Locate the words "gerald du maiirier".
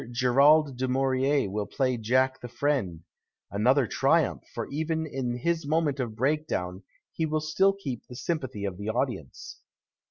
0.09-1.47